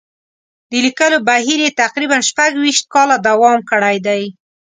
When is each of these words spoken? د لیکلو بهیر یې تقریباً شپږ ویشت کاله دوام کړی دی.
د 0.69 0.71
لیکلو 0.85 1.17
بهیر 1.27 1.59
یې 1.65 1.77
تقریباً 1.83 2.17
شپږ 2.29 2.51
ویشت 2.63 2.85
کاله 2.93 3.15
دوام 3.27 3.59
کړی 3.71 3.97
دی. 4.07 4.23